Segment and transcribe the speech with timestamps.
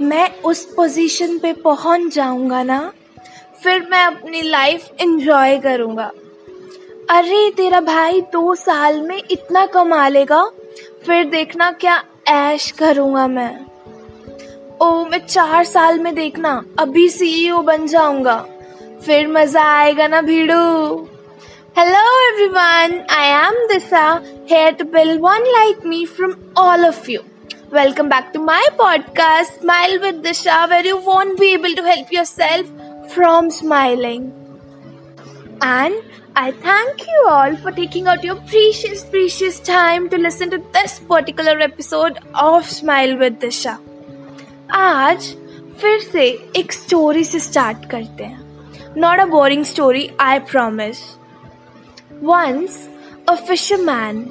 [0.00, 2.80] मैं उस पोजीशन पे पहुँच जाऊँगा ना,
[3.62, 6.10] फिर मैं अपनी लाइफ एंजॉय करूँगा।
[7.10, 10.42] अरे, तेरा भाई दो साल में इतना कमा लेगा,
[11.06, 13.52] फिर देखना क्या ऐश करूँगा मैं।
[14.82, 18.36] ओ मैं चार साल में देखना, अभी सीईओ बन जाऊँगा,
[19.04, 21.06] फिर मज़ा आएगा ना भीड़ू।
[21.78, 24.08] Hello everyone I am Disha
[24.50, 27.20] here to build one like me from all of you
[27.73, 32.13] welcome back to my podcast smile with Disha where you want be able to help
[32.13, 34.31] your self from smiling
[35.61, 35.95] And
[36.35, 40.99] I thank you all for taking out your precious, precious time to listen to this
[41.11, 43.77] particular episode of Smile with Disha.
[44.73, 45.33] आज
[45.81, 50.99] फिर से एक story से start करते हैं not a boring story I promise
[52.23, 52.77] once
[53.29, 54.23] a fisherman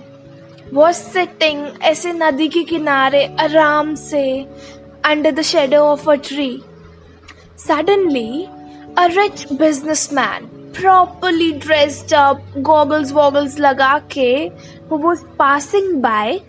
[0.73, 4.23] was sitting ऐसे नदी के किनारे आराम से
[5.05, 6.49] under the shadow of a tree
[7.59, 8.45] suddenly
[8.97, 10.45] a rich business man
[10.75, 14.29] properly dressed up goggles woggles लगा के
[14.91, 16.39] was passing by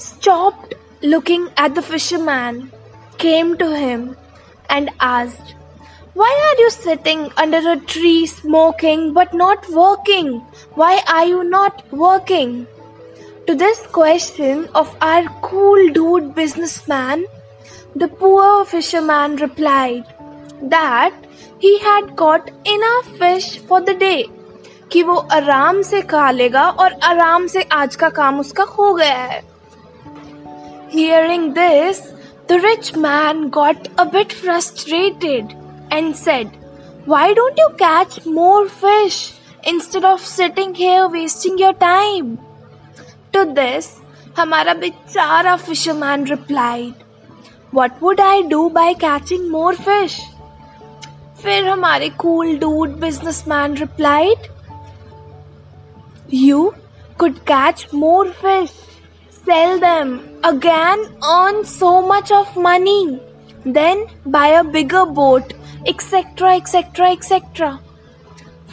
[0.00, 0.68] stop
[1.04, 2.60] looking at the fisherman
[3.20, 4.08] came to him
[4.70, 5.54] and आज
[6.16, 10.38] why are you sitting under a tree smoking but not working
[10.78, 12.64] why are you not working
[13.47, 17.25] To this question of our cool dude businessman,
[17.95, 20.05] the poor fisherman replied
[20.61, 21.13] that
[21.59, 24.25] he had got enough fish for the day
[24.91, 29.23] कि वो आराम से खा लेगा और आराम से आज का काम उसका हो गया
[29.31, 29.41] है
[30.91, 31.99] Hearing this,
[32.47, 35.53] the rich man got a bit frustrated
[35.91, 36.47] and said,
[37.05, 42.39] Why don't you catch more fish instead of sitting here wasting your time?
[43.34, 43.88] To this,
[44.36, 46.94] हमारा बेचारा fisherman replied,
[47.72, 50.20] What would I do by catching more fish?
[51.42, 54.48] फिर हमारे cool dude businessman replied,
[56.28, 56.74] You
[57.18, 58.72] could catch more fish
[59.46, 60.12] sell them
[60.42, 61.00] again
[61.30, 63.20] earn so much of money
[63.78, 65.52] then buy a bigger boat
[65.92, 67.72] etc etc etc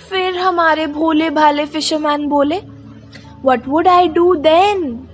[0.10, 2.60] फिर हमारे भोले भाले fisherman बोले
[3.43, 5.09] what would I do then?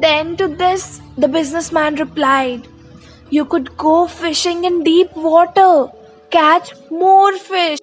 [0.00, 2.68] Then to this the businessman replied,
[3.30, 5.88] You could go fishing in deep water,
[6.30, 7.78] catch more fish,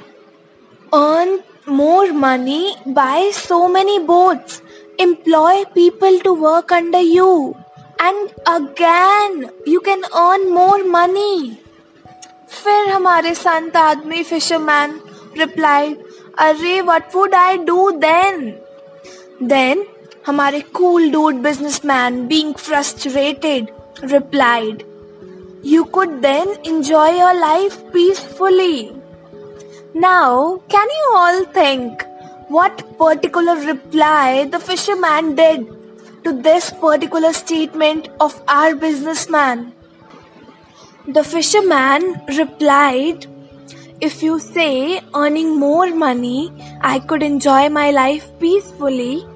[0.93, 4.61] earn more money, buy so many boats,
[4.99, 7.55] employ people to work under you
[7.99, 11.57] and again you can earn more money
[12.51, 14.99] फिर हमारे संत आदमी fisherman
[15.37, 16.03] replied
[16.45, 18.39] अरे what would I do then
[19.53, 19.85] then
[20.27, 23.71] हमारे cool dude businessman being frustrated
[24.03, 24.83] replied
[25.69, 28.75] you could then enjoy your life peacefully.
[30.03, 30.27] Now,
[30.73, 32.05] can you all think
[32.57, 35.67] what particular reply the fisherman did
[36.23, 39.73] to this particular statement of our businessman.
[41.07, 43.25] The fisherman replied,
[44.06, 49.26] if you say earning more money, I could enjoy my life peacefully,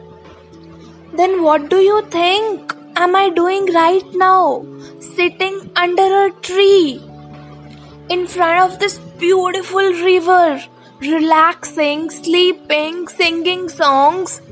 [1.17, 4.67] then what do you think am I doing right now?
[5.01, 7.01] Sitting under a tree
[8.11, 10.61] in front of this beautiful river
[11.01, 14.43] relaxing, sleeping, singing songs,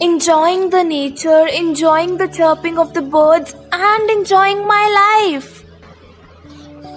[0.00, 5.64] enjoying the nature, enjoying the chirping of the birds, and enjoying my life.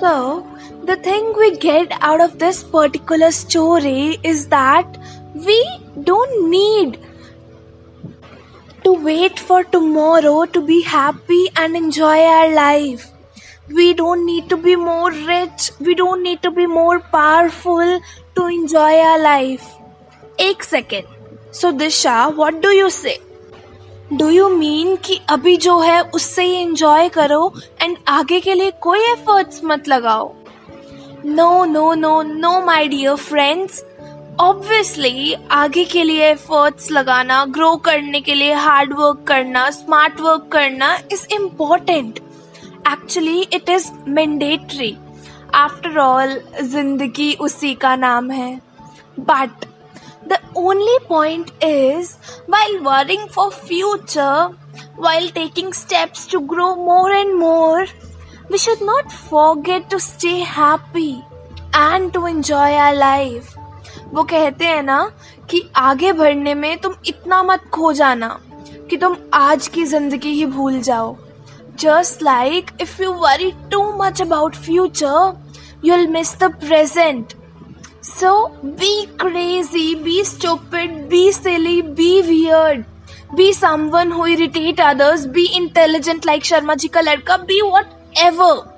[0.01, 0.45] So,
[0.86, 4.98] the thing we get out of this particular story is that
[5.46, 5.58] we
[6.02, 6.98] don't need
[8.84, 13.10] to wait for tomorrow to be happy and enjoy our life.
[13.68, 15.70] We don't need to be more rich.
[15.80, 18.00] We don't need to be more powerful
[18.36, 19.70] to enjoy our life.
[20.40, 23.18] एक second so Disha what do you say
[24.12, 27.52] do you mean कि अभी जो है उससे ही enjoy करो
[27.82, 30.32] and आगे के लिए कोई एफर्ट्स मत लगाओ
[31.25, 33.83] no no no no my dear friends
[34.39, 40.47] obviously आगे के लिए एफर्ट्स लगाना ग्रो करने के लिए हार्ड वर्क करना स्मार्ट वर्क
[40.51, 42.19] करना is important
[42.91, 44.95] actually it is mandatory
[45.55, 48.55] after all ज़िंदगी उसी का नाम है.
[49.19, 49.65] But
[50.27, 52.15] the only point is
[52.49, 54.55] while worrying for future
[54.99, 57.87] while taking steps to grow more and more,
[58.49, 61.23] we should not forget to stay happy
[61.73, 63.55] and to enjoy our life.
[64.13, 64.99] वो कहते हैं ना
[65.49, 68.29] कि आगे बढ़ने में तुम इतना मत खो जाना
[68.89, 71.15] कि तुम आज की ज़िंदगी ही भूल जाओ।
[71.79, 77.33] Just like if you worry too much about future you'll miss the present
[78.03, 78.31] so
[78.65, 82.85] be crazy be stupid be silly be weird
[83.35, 88.68] be someone who irritate others be intelligent like Sharma ji का लड़का be what whatever.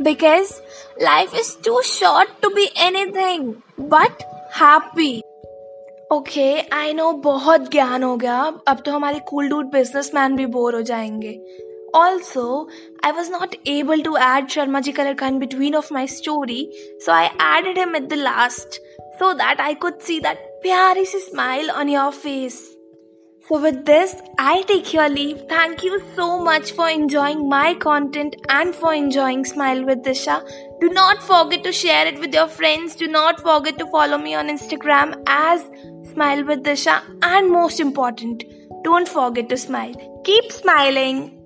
[0.00, 0.60] Because
[1.00, 5.22] life is too short to be anything but happy.
[6.12, 8.38] Okay I know बहुत ज्ञान हो गया
[8.68, 11.32] अब तो हमारे cool dude businessman भी बोर हो जाएंगे
[11.94, 12.68] also
[13.04, 16.68] I was not able to add Sharma ji colour in between of my story
[17.04, 18.80] so I added him at the last
[19.18, 22.67] so that I could see that pyari smile on your face.
[23.47, 25.41] so, with this, I take your leave.
[25.49, 30.37] Thank you so much for enjoying my content and for enjoying Smile with Disha.
[30.79, 32.95] Do not forget to share it with your friends.
[32.95, 35.65] Do not forget to follow me on Instagram as
[36.13, 37.01] Smile with Disha.
[37.23, 38.43] And most important,
[38.83, 39.95] don't forget to smile.
[40.23, 41.38] Keep smiling.